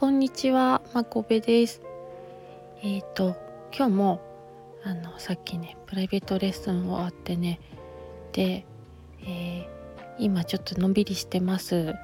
[0.00, 1.82] こんにちは、まこべです。
[2.82, 3.36] えっ、ー、と
[3.70, 4.22] 今日も
[4.82, 7.60] あのさっきねプライベートレッスン終わってね
[8.32, 8.64] で、
[9.22, 9.66] えー、
[10.18, 11.94] 今ちょっとのんびりしてます。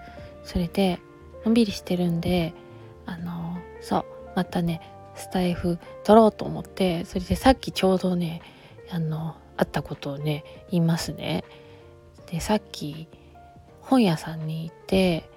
[0.45, 1.01] それで
[1.46, 2.53] のんびりしてるんで
[3.07, 4.05] あのそう
[4.37, 4.83] またね
[5.15, 8.43] スタイフ撮ろうと思ってそれでさっきちょうどね
[8.91, 11.45] あのあったことをね言いますね。
[12.31, 13.09] でさっき
[13.81, 15.30] 本屋さんに行って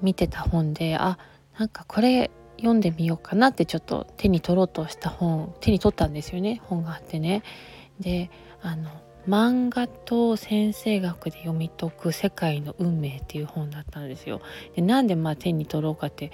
[0.00, 1.18] 見てた本であ
[1.60, 7.42] なんかこれ読んでみようかなってちょっと手に取ろうとした本手に取ったんですよね本があってね。
[8.00, 8.30] で
[8.62, 8.88] あの
[9.28, 14.40] 漫画と先生学で読み解く世界の運命っていう本だったんですよ。
[14.74, 16.32] でなんでまあ手に取ろうかって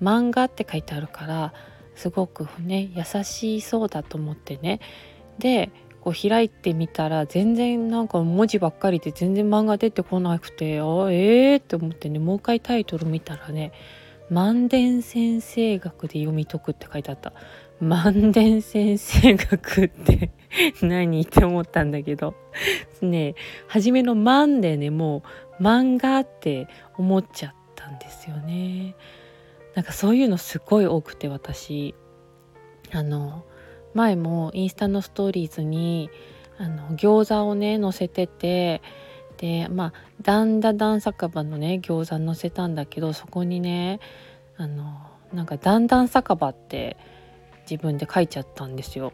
[0.00, 1.52] 漫画って書いてあるから
[1.96, 4.78] すごくね優しそうだと思ってね
[5.40, 13.72] でこう開いてみたら全然なんか文字ばっかりで全然漫画出てこなくてあええー、って思ってねもう一回タイトル見たらね
[14.30, 17.32] 「万伝先生学で読み解く」って書いてあった。
[17.80, 20.30] 万伝先生学って
[20.82, 21.22] 何？
[21.22, 22.34] って思ったんだけど
[23.00, 23.36] ね
[23.68, 25.22] 初めの「万」でねも
[25.60, 28.96] う漫画って思っちゃったんですよね。
[29.74, 31.94] なんかそういうのすごい多くて私
[32.90, 33.44] あの
[33.94, 36.10] 前もインスタのストーリーズに
[36.58, 38.82] あの餃子をね載せてて
[39.38, 44.00] でまあだんだん酒場のね餃子載せたんだけどそこにね
[44.56, 45.00] あの
[45.32, 46.96] なんかだんだん酒場って
[47.70, 49.12] 自分で書いちゃったんですよ。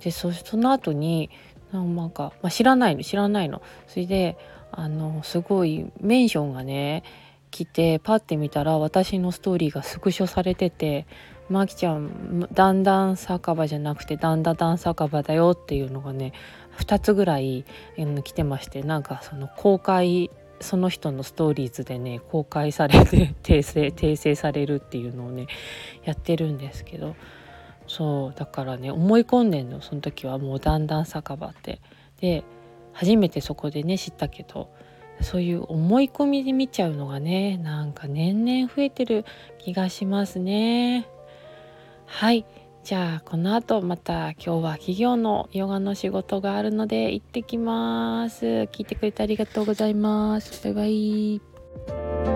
[0.00, 1.30] でその後に
[1.72, 3.62] なんか、まあ、知らないの知らないの。
[3.86, 4.36] それで
[4.70, 7.02] あのすごいメンションがね
[7.50, 11.06] 来てパッて見たら私のストーリーがスクショされてて
[11.48, 16.32] マキちゃんだんだん酒場じゃなくてだんだん酒場だよっていうのがね
[16.78, 17.64] 2つぐらい、
[17.96, 20.30] 来てましてなんかその公開
[20.60, 25.46] その人のストーリーズでね公開されて 訂正訂正されるっていうのをね
[26.04, 27.16] やってるんですけど
[27.86, 31.80] そうだからね思い込んでんのその時はもうだんだん酒場って。
[32.20, 32.44] で
[32.94, 34.70] 初めてそこでね知ったけど
[35.20, 39.24] そういう思い込みで見ちゃうのがねなんか年々増えてる
[39.58, 41.06] 気がしますね。
[42.06, 42.46] はい
[42.84, 48.44] じゃあこの後また今日は企業のヨガの仕事があるので行ってきます。
[48.44, 50.62] 聞いてくれてありがとうございます。
[50.64, 50.84] バイバ
[52.28, 52.33] イ。